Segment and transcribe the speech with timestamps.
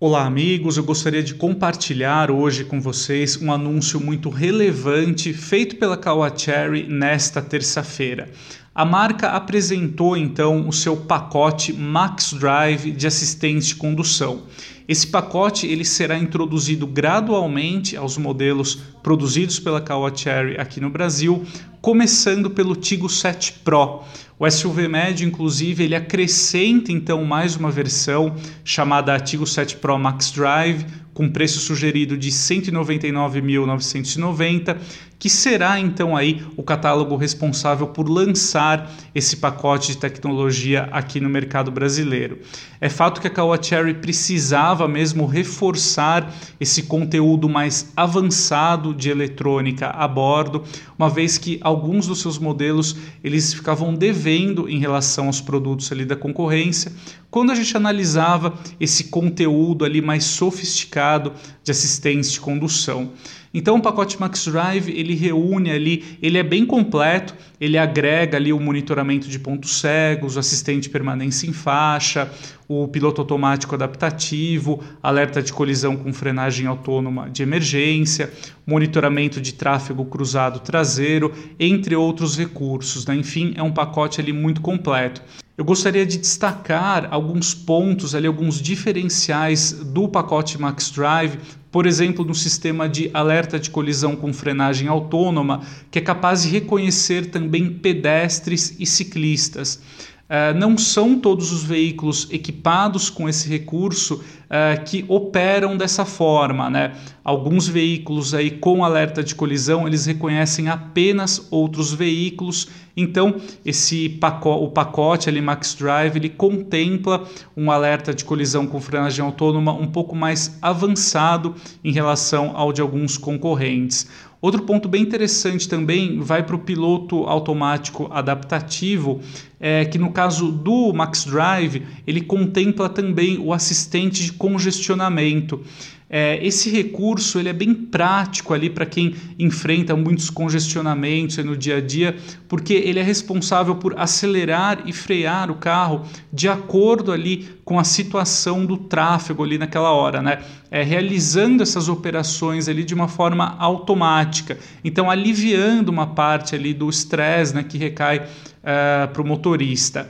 [0.00, 0.76] Olá, amigos.
[0.76, 6.86] Eu gostaria de compartilhar hoje com vocês um anúncio muito relevante feito pela Kawa Cherry
[6.88, 8.30] nesta terça-feira.
[8.72, 14.44] A marca apresentou então o seu pacote Max Drive de assistente de condução.
[14.88, 21.44] Esse pacote ele será introduzido gradualmente aos modelos produzidos pela Kawa Cherry aqui no Brasil,
[21.82, 24.02] começando pelo Tigo 7 Pro.
[24.38, 28.34] O SUV médio, inclusive, ele acrescenta então mais uma versão
[28.64, 30.86] chamada Tigo 7 Pro Max Drive,
[31.18, 34.78] com preço sugerido de 199.990,
[35.18, 41.28] que será então aí o catálogo responsável por lançar esse pacote de tecnologia aqui no
[41.28, 42.38] mercado brasileiro.
[42.80, 49.88] É fato que a Caoa Cherry precisava mesmo reforçar esse conteúdo mais avançado de eletrônica
[49.88, 50.62] a bordo,
[50.96, 52.94] uma vez que alguns dos seus modelos
[53.24, 56.92] eles ficavam devendo em relação aos produtos ali da concorrência,
[57.28, 63.12] quando a gente analisava esse conteúdo ali mais sofisticado de assistência de condução.
[63.52, 68.52] Então o pacote Max Drive ele reúne ali, ele é bem completo, ele agrega ali
[68.52, 72.30] o monitoramento de pontos cegos, o assistente de permanência em faixa,
[72.68, 78.30] o piloto automático adaptativo, alerta de colisão com frenagem autônoma de emergência,
[78.66, 83.06] monitoramento de tráfego cruzado traseiro, entre outros recursos.
[83.06, 83.16] Né?
[83.16, 85.22] Enfim, é um pacote ali muito completo.
[85.58, 91.36] Eu gostaria de destacar alguns pontos ali, alguns diferenciais do pacote Max Drive,
[91.68, 96.48] por exemplo, no sistema de alerta de colisão com frenagem autônoma, que é capaz de
[96.50, 99.82] reconhecer também pedestres e ciclistas.
[100.28, 106.68] Uh, não são todos os veículos equipados com esse recurso uh, que operam dessa forma.
[106.68, 106.92] Né?
[107.24, 112.68] Alguns veículos aí com alerta de colisão eles reconhecem apenas outros veículos.
[112.94, 117.24] Então esse o pacote ali Max Drive ele contempla
[117.56, 122.82] um alerta de colisão com frenagem autônoma um pouco mais avançado em relação ao de
[122.82, 124.06] alguns concorrentes.
[124.40, 129.20] Outro ponto bem interessante também vai para o piloto automático adaptativo,
[129.60, 135.62] é, que no caso do Max Drive ele contempla também o assistente de congestionamento.
[136.10, 141.76] É, esse recurso ele é bem prático ali para quem enfrenta muitos congestionamentos no dia
[141.76, 142.16] a dia,
[142.48, 147.84] porque ele é responsável por acelerar e frear o carro de acordo ali com a
[147.84, 150.38] situação do tráfego ali naquela hora, né?
[150.70, 156.88] É, realizando essas operações ali de uma forma automática, então aliviando uma parte ali do
[156.88, 158.26] estresse né, que recai
[158.58, 160.08] uh, para o motorista.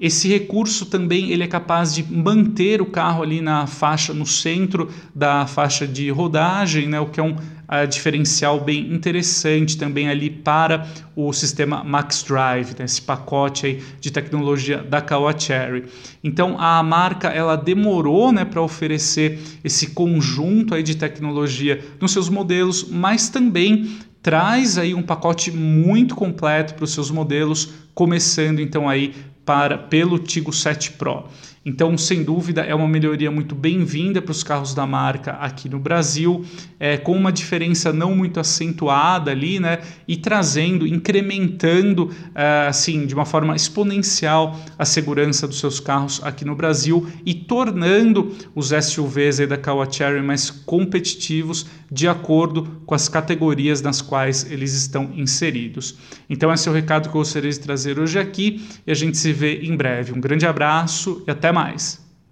[0.00, 4.88] Esse recurso também ele é capaz de manter o carro ali na faixa, no centro
[5.12, 10.30] da faixa de rodagem, né, o que é um uh, diferencial bem interessante também ali
[10.30, 10.86] para
[11.16, 15.86] o sistema Max Drive, né, esse pacote aí de tecnologia da Kawa Cherry.
[16.22, 22.28] Então a marca ela demorou né, para oferecer esse conjunto aí de tecnologia nos seus
[22.28, 28.88] modelos, mas também traz aí um pacote muito completo para os seus modelos, começando então
[28.88, 29.14] aí
[29.48, 31.24] para pelo Tigo 7 Pro.
[31.68, 35.78] Então, sem dúvida, é uma melhoria muito bem-vinda para os carros da marca aqui no
[35.78, 36.44] Brasil,
[36.80, 39.80] é, com uma diferença não muito acentuada ali, né?
[40.06, 46.44] E trazendo, incrementando, é, assim, de uma forma exponencial a segurança dos seus carros aqui
[46.44, 53.08] no Brasil e tornando os SUVs da Kawa Cherry mais competitivos de acordo com as
[53.08, 55.96] categorias nas quais eles estão inseridos.
[56.30, 59.18] Então, esse é o recado que eu gostaria de trazer hoje aqui e a gente
[59.18, 60.12] se vê em breve.
[60.12, 62.07] Um grande abraço e até mais.